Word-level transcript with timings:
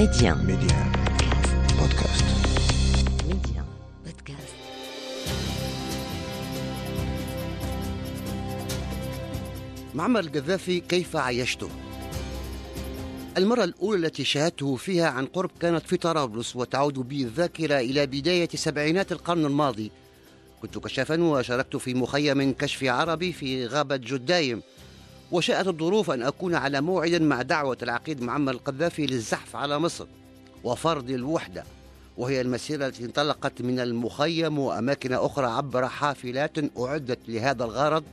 Média. 0.00 0.34
Média. 0.34 0.78
Podcast. 1.78 2.24
Média. 3.28 3.62
Podcast. 4.04 4.54
معمر 9.94 10.20
القذافي 10.20 10.80
كيف 10.80 11.16
عايشته؟ 11.16 11.68
المرة 13.38 13.64
الأولى 13.64 14.06
التي 14.06 14.24
شاهدته 14.24 14.76
فيها 14.76 15.08
عن 15.10 15.26
قرب 15.26 15.50
كانت 15.60 15.86
في 15.86 15.96
طرابلس 15.96 16.56
وتعود 16.56 16.98
بي 16.98 17.22
الذاكرة 17.22 17.78
إلى 17.78 18.06
بداية 18.06 18.48
سبعينات 18.54 19.12
القرن 19.12 19.44
الماضي 19.44 19.90
كنت 20.62 20.78
كشافا 20.78 21.22
وشاركت 21.22 21.76
في 21.76 21.94
مخيم 21.94 22.52
كشف 22.52 22.84
عربي 22.84 23.32
في 23.32 23.66
غابة 23.66 23.96
جدايم 23.96 24.62
وشاءت 25.32 25.66
الظروف 25.66 26.10
أن 26.10 26.22
أكون 26.22 26.54
على 26.54 26.80
موعد 26.80 27.22
مع 27.22 27.42
دعوة 27.42 27.78
العقيد 27.82 28.22
معمر 28.22 28.52
القذافي 28.52 29.06
للزحف 29.06 29.56
على 29.56 29.78
مصر 29.78 30.06
وفرض 30.64 31.10
الوحدة 31.10 31.64
وهي 32.16 32.40
المسيرة 32.40 32.86
التي 32.86 33.04
انطلقت 33.04 33.62
من 33.62 33.80
المخيم 33.80 34.58
وأماكن 34.58 35.12
أخرى 35.12 35.46
عبر 35.46 35.88
حافلات 35.88 36.78
أعدت 36.78 37.18
لهذا 37.28 37.64
الغرض. 37.64 38.04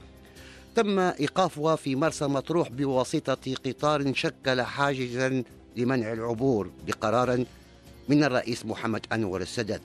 تم 0.76 1.00
إيقافها 1.00 1.76
في 1.76 1.96
مرسى 1.96 2.26
مطروح 2.28 2.70
بواسطة 2.70 3.56
قطار 3.66 4.14
شكل 4.14 4.62
حاجزا 4.62 5.44
لمنع 5.76 6.14
العبور 6.14 6.72
بقرار 6.88 7.46
من 8.10 8.24
الرئيس 8.24 8.66
محمد 8.66 9.06
أنور 9.14 9.42
السادات. 9.42 9.82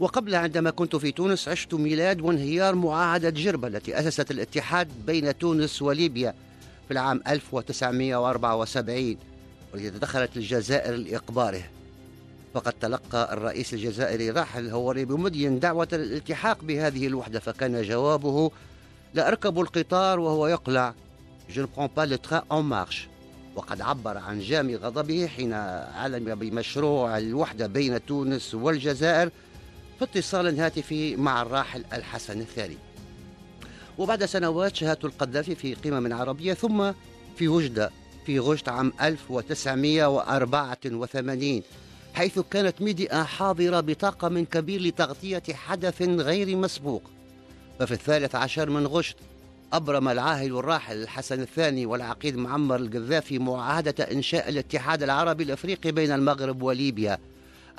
وقبل 0.00 0.34
عندما 0.34 0.70
كنت 0.70 0.96
في 0.96 1.12
تونس 1.12 1.48
عشت 1.48 1.74
ميلاد 1.74 2.20
وانهيار 2.20 2.74
معاهدة 2.74 3.30
جربة 3.30 3.68
التي 3.68 4.00
أسست 4.00 4.30
الاتحاد 4.30 4.88
بين 5.06 5.38
تونس 5.38 5.82
وليبيا 5.82 6.34
في 6.88 6.94
العام 6.94 7.22
1974 7.28 9.16
والتي 9.72 9.90
تدخلت 9.90 10.36
الجزائر 10.36 10.94
لإقباره 10.96 11.62
فقد 12.54 12.72
تلقى 12.72 13.32
الرئيس 13.32 13.74
الجزائري 13.74 14.30
راحل 14.30 14.68
هوري 14.68 15.04
بمدين 15.04 15.60
دعوة 15.60 15.88
الالتحاق 15.92 16.64
بهذه 16.64 17.06
الوحدة 17.06 17.40
فكان 17.40 17.82
جوابه 17.82 18.50
لا 19.14 19.28
أركب 19.28 19.60
القطار 19.60 20.20
وهو 20.20 20.46
يقلع. 20.46 20.94
Je 21.48 21.62
ne 21.62 21.66
prends 21.66 21.88
pas 21.88 22.06
le 22.06 22.18
train 22.18 22.42
en 22.50 22.62
marche. 22.62 23.08
وقد 23.56 23.80
عبر 23.80 24.18
عن 24.18 24.40
جام 24.40 24.74
غضبه 24.74 25.26
حين 25.26 25.52
علم 25.94 26.34
بمشروع 26.34 27.18
الوحدة 27.18 27.66
بين 27.66 28.06
تونس 28.06 28.54
والجزائر 28.54 29.30
في 29.98 30.04
اتصال 30.04 30.60
هاتفي 30.60 31.16
مع 31.16 31.42
الراحل 31.42 31.84
الحسن 31.92 32.40
الثاني. 32.40 32.76
وبعد 33.98 34.24
سنوات 34.24 34.76
شاهدت 34.76 35.04
القذافي 35.04 35.54
في 35.54 35.74
قمم 35.74 36.12
عربية 36.12 36.54
ثم 36.54 36.92
في 37.36 37.48
وجدة 37.48 37.90
في 38.26 38.38
غشت 38.38 38.68
عام 38.68 38.92
1984 39.02 41.62
حيث 42.14 42.38
كانت 42.38 42.82
ميديا 42.82 43.22
حاضرة 43.22 43.80
بطاقم 43.80 44.44
كبير 44.44 44.80
لتغطية 44.80 45.42
حدث 45.52 46.02
غير 46.02 46.56
مسبوق. 46.56 47.02
ففي 47.78 47.92
الثالث 47.92 48.34
عشر 48.34 48.70
من 48.70 48.86
غشت 48.86 49.16
أبرم 49.72 50.08
العاهل 50.08 50.58
الراحل 50.58 51.02
الحسن 51.02 51.40
الثاني 51.40 51.86
والعقيد 51.86 52.36
معمر 52.36 52.76
القذافي 52.76 53.38
معاهدة 53.38 54.04
إنشاء 54.04 54.48
الاتحاد 54.48 55.02
العربي 55.02 55.44
الأفريقي 55.44 55.92
بين 55.92 56.12
المغرب 56.12 56.62
وليبيا. 56.62 57.18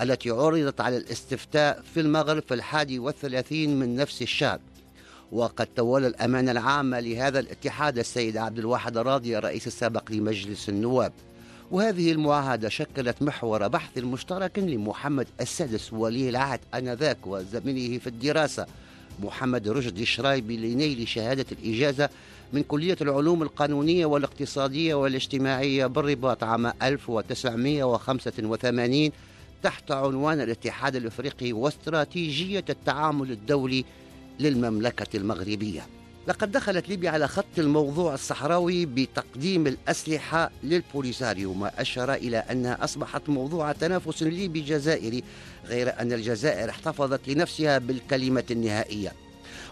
التي 0.02 0.30
عرضت 0.30 0.82
على 0.82 0.98
الاستفتاء 0.98 1.84
في 1.94 2.00
المغرب 2.00 2.44
في 2.48 2.54
الحادي 2.54 3.00
والثلاثين 3.00 3.80
من 3.80 3.96
نفس 3.96 4.22
الشهر. 4.22 4.60
وقد 5.32 5.68
تولى 5.76 6.08
الأمانة 6.08 6.52
العامة 6.52 7.00
لهذا 7.00 7.40
الاتحاد 7.40 8.00
السيد 8.00 8.38
عبد 8.38 8.60
الواحد 8.60 8.98
الراضي 8.98 9.38
الرئيس 9.38 9.68
السابق 9.68 10.12
لمجلس 10.12 10.70
النواب. 10.70 11.12
وهذه 11.72 12.12
المعاهدة 12.12 12.70
شكلت 12.70 13.22
محور 13.22 13.68
بحث 13.68 13.98
مشترك 13.98 14.60
لمحمد 14.60 15.28
السادس 15.42 15.94
ولي 15.94 16.30
العهد 16.30 16.60
آنذاك 16.76 17.28
وزميله 17.28 17.98
في 17.98 18.08
الدراسة 18.08 18.66
محمد 19.24 19.68
رشدي 19.68 20.06
شرايبي 20.06 20.58
لنيل 20.58 21.08
شهادة 21.08 21.46
الإجازة 21.52 22.10
من 22.54 22.64
كلية 22.64 22.98
العلوم 23.02 23.44
القانونية 23.44 24.06
والاقتصادية 24.06 24.94
والاجتماعية 24.94 25.86
بالرباط 25.86 26.44
عام 26.44 26.74
1985 26.84 29.12
تحت 29.64 29.92
عنوان 29.92 30.42
الاتحاد 30.42 30.96
الإفريقي 30.96 31.54
واستراتيجية 31.54 32.66
التعامل 32.70 33.32
الدولي 33.32 33.86
للمملكة 34.40 35.18
المغربية. 35.18 35.88
لقد 36.28 36.52
دخلت 36.52 36.90
ليبيا 36.90 37.10
على 37.10 37.28
خط 37.28 37.46
الموضوع 37.58 38.14
الصحراوي 38.14 38.86
بتقديم 38.86 39.68
الأسلحة 39.68 40.52
للبوليساريو 40.64 41.54
ما 41.54 41.82
أشار 41.82 42.14
إلى 42.14 42.38
انها 42.38 42.84
أصبحت 42.84 43.30
موضوع 43.30 43.72
تنافس 43.72 44.24
ليبي 44.24 44.62
جزائري 44.62 45.24
غير 45.66 46.00
أن 46.00 46.14
الجزائر 46.14 46.70
احتفظت 46.70 47.28
لنفسها 47.28 47.78
بالكلمة 47.78 48.44
النهائية. 48.52 49.14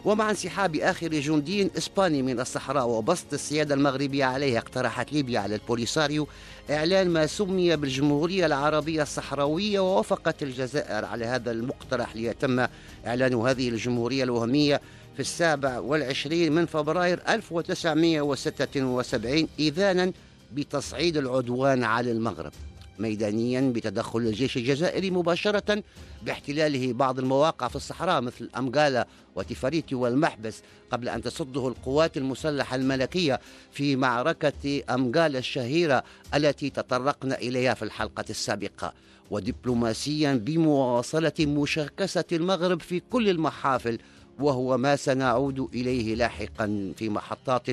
ومع 0.07 0.29
انسحاب 0.29 0.75
آخر 0.75 1.07
جندي 1.07 1.71
إسباني 1.77 2.21
من 2.21 2.39
الصحراء 2.39 2.87
وبسط 2.87 3.33
السيادة 3.33 3.75
المغربية 3.75 4.25
عليها 4.25 4.57
اقترحت 4.57 5.13
ليبيا 5.13 5.39
على 5.39 5.55
البوليساريو 5.55 6.27
إعلان 6.69 7.09
ما 7.09 7.27
سمي 7.27 7.75
بالجمهورية 7.75 8.45
العربية 8.45 9.01
الصحراوية 9.01 9.79
ووافقت 9.79 10.43
الجزائر 10.43 11.05
على 11.05 11.25
هذا 11.25 11.51
المقترح 11.51 12.15
ليتم 12.15 12.67
إعلان 13.07 13.33
هذه 13.33 13.69
الجمهورية 13.69 14.23
الوهمية 14.23 14.81
في 15.13 15.19
السابع 15.19 15.79
والعشرين 15.79 16.51
من 16.51 16.65
فبراير 16.65 17.21
1976 17.29 19.47
إذانا 19.59 20.11
بتصعيد 20.53 21.17
العدوان 21.17 21.83
على 21.83 22.11
المغرب. 22.11 22.51
ميدانيا 22.99 23.61
بتدخل 23.75 24.19
الجيش 24.19 24.57
الجزائري 24.57 25.11
مباشرة 25.11 25.83
باحتلاله 26.23 26.93
بعض 26.93 27.19
المواقع 27.19 27.67
في 27.67 27.75
الصحراء 27.75 28.21
مثل 28.21 28.49
أمقالة 28.57 29.05
وتفاريتي 29.35 29.95
والمحبس 29.95 30.61
قبل 30.91 31.09
أن 31.09 31.21
تصده 31.21 31.67
القوات 31.67 32.17
المسلحة 32.17 32.75
الملكية 32.75 33.39
في 33.71 33.95
معركة 33.95 34.83
أمقالة 34.89 35.39
الشهيرة 35.39 36.03
التي 36.35 36.69
تطرقنا 36.69 37.37
إليها 37.37 37.73
في 37.73 37.83
الحلقة 37.83 38.25
السابقة. 38.29 38.93
ودبلوماسيا 39.31 40.33
بمواصلة 40.33 41.33
مشاكسة 41.39 42.23
المغرب 42.31 42.81
في 42.81 42.99
كل 42.99 43.29
المحافل 43.29 43.97
وهو 44.39 44.77
ما 44.77 44.95
سنعود 44.95 45.59
إليه 45.59 46.15
لاحقا 46.15 46.93
في 46.97 47.09
محطات 47.09 47.65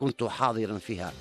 كنت 0.00 0.24
حاضرا 0.24 0.78
فيها. 0.78 1.12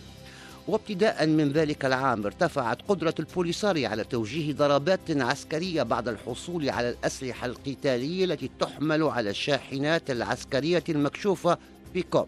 وابتداء 0.67 1.27
من 1.27 1.51
ذلك 1.51 1.85
العام 1.85 2.25
ارتفعت 2.25 2.77
قدرة 2.87 3.13
البوليساري 3.19 3.85
على 3.85 4.03
توجيه 4.03 4.53
ضربات 4.53 4.99
عسكرية 5.09 5.83
بعد 5.83 6.07
الحصول 6.07 6.69
على 6.69 6.89
الأسلحة 6.89 7.47
القتالية 7.47 8.25
التي 8.25 8.49
تحمل 8.59 9.03
على 9.03 9.29
الشاحنات 9.29 10.11
العسكرية 10.11 10.83
المكشوفة 10.89 11.57
بكوب. 11.95 12.27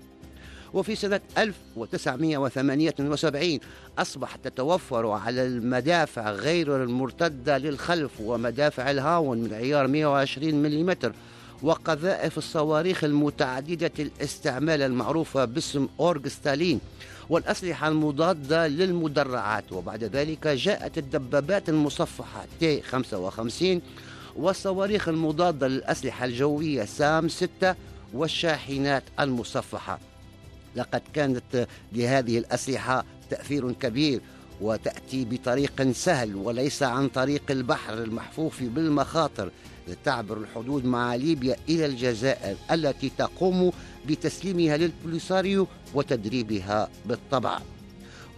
وفي 0.74 0.96
سنة 0.96 1.20
1978 1.38 3.60
أصبحت 3.98 4.48
تتوفر 4.48 5.08
على 5.08 5.46
المدافع 5.46 6.32
غير 6.32 6.84
المرتدة 6.84 7.58
للخلف 7.58 8.12
ومدافع 8.22 8.92
الهاون 8.92 9.38
من 9.38 9.54
عيار 9.54 9.88
120 9.88 10.56
ملم 10.56 10.96
وقذائف 11.64 12.38
الصواريخ 12.38 13.04
المتعددة 13.04 13.92
الاستعمال 14.00 14.82
المعروفة 14.82 15.46
باسم 15.46 15.88
أورج 16.00 16.28
ستالين 16.28 16.80
والأسلحة 17.30 17.88
المضادة 17.88 18.68
للمدرعات. 18.68 19.72
وبعد 19.72 20.04
ذلك 20.04 20.48
جاءت 20.48 20.98
الدبابات 20.98 21.70
المصفحة 21.70 22.46
تي 22.60 22.82
55 22.82 23.82
والصواريخ 24.36 25.10
المضادة 25.10 25.68
للأسلحة 25.68 26.26
الجوية 26.26 26.86
سام 26.86 27.30
6 27.30 27.76
والشاحنات 28.14 29.04
المصفحة. 29.20 30.00
لقد 30.76 31.02
كانت 31.14 31.68
لهذه 31.94 32.38
الأسلحة 32.38 33.06
تأثير 33.30 33.72
كبير 33.72 34.22
وتأتي 34.62 35.26
بطريق 35.26 35.92
سهل 35.92 36.36
وليس 36.36 36.84
عن 36.84 37.08
طريق 37.08 37.42
البحر 37.50 37.94
المحفوف 37.94 38.64
بالمخاطر 38.64 39.52
لتعبر 39.88 40.38
الحدود 40.38 40.86
مع 40.86 41.16
ليبيا 41.16 41.56
إلى 41.70 41.86
الجزائر 41.86 42.56
التي 42.72 43.12
تقوم 43.18 43.72
بتسليمها 44.08 44.78
للبوليساريو 44.78 45.68
وتدريبها 45.94 46.90
بالطبع. 47.06 47.60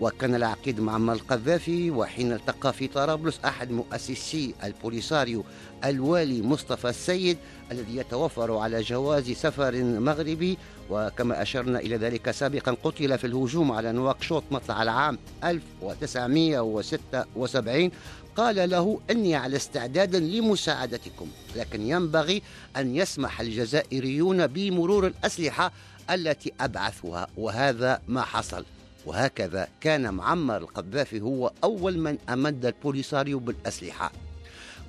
وكان 0.01 0.35
العقيد 0.35 0.79
معمر 0.79 1.13
القذافي 1.13 1.91
وحين 1.91 2.31
التقى 2.31 2.73
في 2.73 2.87
طرابلس 2.87 3.39
أحد 3.45 3.71
مؤسسي 3.71 4.53
البوليساريو 4.63 5.43
الوالي 5.85 6.41
مصطفى 6.41 6.89
السيد 6.89 7.37
الذي 7.71 7.97
يتوفر 7.97 8.57
على 8.57 8.81
جواز 8.81 9.31
سفر 9.31 9.83
مغربي 9.83 10.57
وكما 10.89 11.41
أشرنا 11.41 11.79
إلى 11.79 11.95
ذلك 11.95 12.31
سابقا 12.31 12.77
قتل 12.83 13.17
في 13.17 13.27
الهجوم 13.27 13.71
على 13.71 13.91
نواكشوط 13.91 14.43
مطلع 14.51 14.83
العام 14.83 15.17
1976 15.43 17.91
قال 18.35 18.69
له 18.69 18.99
أني 19.11 19.35
على 19.35 19.55
استعداد 19.55 20.15
لمساعدتكم 20.15 21.27
لكن 21.55 21.81
ينبغي 21.81 22.41
أن 22.77 22.95
يسمح 22.95 23.41
الجزائريون 23.41 24.47
بمرور 24.47 25.07
الأسلحة 25.07 25.71
التي 26.09 26.53
أبعثها 26.59 27.27
وهذا 27.37 28.01
ما 28.07 28.21
حصل. 28.21 28.65
وهكذا 29.05 29.67
كان 29.81 30.13
معمر 30.13 30.57
القذافي 30.57 31.21
هو 31.21 31.51
أول 31.63 31.97
من 31.97 32.17
أمد 32.29 32.65
البوليساريو 32.65 33.39
بالأسلحة. 33.39 34.11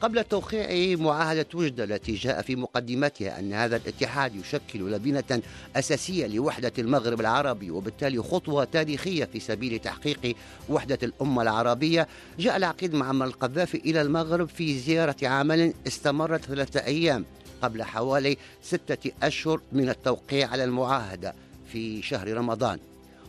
قبل 0.00 0.24
توقيع 0.24 0.96
معاهدة 0.96 1.46
وجدة 1.54 1.84
التي 1.84 2.14
جاء 2.14 2.42
في 2.42 2.56
مقدمتها 2.56 3.38
أن 3.38 3.52
هذا 3.52 3.76
الاتحاد 3.76 4.34
يشكل 4.34 4.92
لبنة 4.92 5.42
أساسية 5.76 6.26
لوحدة 6.26 6.72
المغرب 6.78 7.20
العربي 7.20 7.70
وبالتالي 7.70 8.22
خطوة 8.22 8.64
تاريخية 8.64 9.24
في 9.24 9.40
سبيل 9.40 9.78
تحقيق 9.78 10.36
وحدة 10.68 10.98
الأمة 11.02 11.42
العربية. 11.42 12.08
جاء 12.38 12.56
العقيد 12.56 12.94
معمر 12.94 13.26
القذافي 13.26 13.78
إلى 13.78 14.02
المغرب 14.02 14.48
في 14.48 14.78
زيارة 14.78 15.16
عمل 15.22 15.74
استمرت 15.86 16.44
ثلاثة 16.44 16.80
أيام 16.80 17.24
قبل 17.62 17.82
حوالي 17.82 18.36
ستة 18.62 19.10
أشهر 19.22 19.60
من 19.72 19.88
التوقيع 19.88 20.48
على 20.48 20.64
المعاهدة 20.64 21.34
في 21.72 22.02
شهر 22.02 22.32
رمضان. 22.32 22.78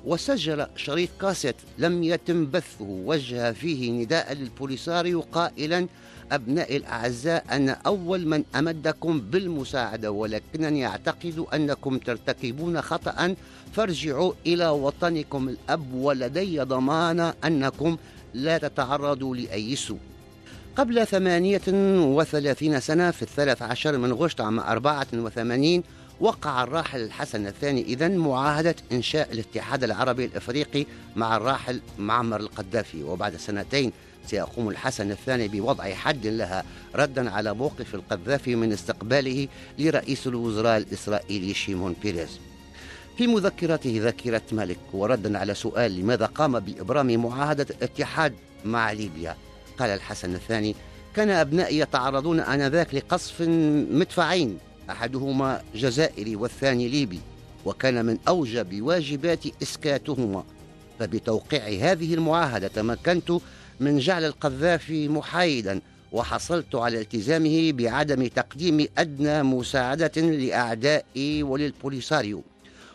وسجل 0.05 0.67
شريط 0.75 1.09
كاسيت 1.21 1.55
لم 1.77 2.03
يتم 2.03 2.45
بثه 2.45 2.85
وجه 2.85 3.51
فيه 3.51 3.91
نداء 3.91 4.33
للبوليساريو 4.33 5.21
قائلا 5.21 5.87
أبنائي 6.31 6.77
الأعزاء 6.77 7.45
أنا 7.51 7.71
أول 7.85 8.27
من 8.27 8.43
أمدكم 8.55 9.21
بالمساعدة 9.21 10.11
ولكنني 10.11 10.87
أعتقد 10.87 11.45
أنكم 11.53 11.97
ترتكبون 11.97 12.81
خطأ. 12.81 13.35
فارجعوا 13.73 14.33
إلى 14.47 14.67
وطنكم 14.69 15.49
الأب 15.49 15.93
ولدي 15.93 16.59
ضمان 16.59 17.33
أنكم 17.45 17.97
لا 18.33 18.57
تتعرضوا 18.57 19.35
لأي 19.35 19.75
سوء. 19.75 19.99
قبل 20.75 21.07
ثمانية 21.07 21.61
وثلاثين 22.17 22.79
سنة 22.79 23.11
في 23.11 23.21
الثالث 23.21 23.61
عشر 23.61 23.97
من 23.97 24.13
غشت 24.13 24.41
عام 24.41 24.59
أربعة 24.59 25.07
وثمانين 25.13 25.83
وقع 26.19 26.63
الراحل 26.63 26.99
الحسن 27.01 27.47
الثاني. 27.47 27.81
إذا 27.81 28.07
معاهدة 28.07 28.75
إنشاء 28.91 29.33
الاتحاد 29.33 29.83
العربي 29.83 30.25
الإفريقي 30.25 30.85
مع 31.15 31.37
الراحل 31.37 31.81
معمر 31.97 32.39
القذافي. 32.39 33.03
وبعد 33.03 33.35
سنتين 33.35 33.91
سيقوم 34.27 34.69
الحسن 34.69 35.11
الثاني 35.11 35.47
بوضع 35.47 35.93
حد 35.93 36.27
لها 36.27 36.63
ردا 36.95 37.31
على 37.31 37.53
موقف 37.53 37.95
القذافي 37.95 38.55
من 38.55 38.73
استقباله 38.73 39.47
لرئيس 39.79 40.27
الوزراء 40.27 40.77
الإسرائيلي 40.77 41.53
شيمون 41.53 41.95
بيريز. 42.01 42.39
في 43.17 43.27
مذكرته 43.27 43.99
ذاكرة 44.03 44.41
مالك 44.51 44.79
وردا 44.93 45.37
على 45.37 45.53
سؤال 45.53 45.99
لماذا 45.99 46.25
قام 46.25 46.59
بإبرام 46.59 47.23
معاهدة 47.25 47.65
الاتحاد 47.69 48.33
مع 48.65 48.91
ليبيا. 48.91 49.35
قال 49.79 49.89
الحسن 49.89 50.35
الثاني 50.35 50.75
كان 51.15 51.29
أبنائي 51.29 51.79
يتعرضون 51.79 52.39
آنذاك 52.39 52.95
لقصف 52.95 53.41
مدفعين 53.91 54.57
أحدهما 54.89 55.61
جزائري 55.75 56.35
والثاني 56.35 56.87
ليبي 56.87 57.19
وكان 57.65 58.05
من 58.05 58.17
أوجب 58.27 58.81
واجباتي 58.81 59.53
إسكاتهما. 59.63 60.43
فبتوقيع 60.99 61.91
هذه 61.91 62.13
المعاهدة 62.13 62.67
تمكنت 62.67 63.31
من 63.79 63.99
جعل 63.99 64.25
القذافي 64.25 65.07
محايدا 65.07 65.81
وحصلت 66.11 66.75
على 66.75 67.01
التزامه 67.01 67.71
بعدم 67.71 68.27
تقديم 68.27 68.87
أدنى 68.97 69.43
مساعدة 69.43 70.21
لأعدائي 70.21 71.43
وللبوليساريو. 71.43 72.43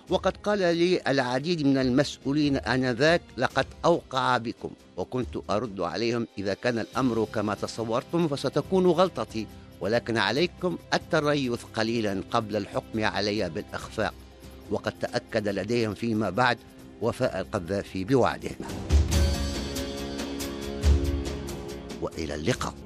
وقد 0.09 0.37
قال 0.37 0.59
لي 0.59 1.01
العديد 1.09 1.67
من 1.67 1.79
المسؤولين 1.79 2.57
آنذاك 2.57 3.21
لقد 3.37 3.67
أوقع 3.85 4.39
بكم 4.39 4.71
وكنت 4.97 5.39
أرد 5.51 5.81
عليهم 5.81 6.27
إذا 6.39 6.55
كان 6.55 6.79
الأمر 6.79 7.27
كما 7.35 7.55
تصورتم 7.55 8.29
فستكون 8.29 8.87
غلطتي 8.87 9.47
ولكن 9.81 10.17
عليكم 10.17 10.79
التريث 10.95 11.65
قليلا 11.75 12.23
قبل 12.31 12.57
الحكم 12.57 13.05
علي 13.05 13.51
بالإخفاق. 13.51 14.15
وقد 14.71 14.93
تأكد 14.93 15.49
لديهم 15.49 15.95
فيما 15.95 16.31
بعد 16.31 16.59
وفاء 17.03 17.41
القذافي 17.41 18.05
بوعده 18.05 18.51
وإلى 22.05 22.35
اللقاء. 22.35 22.84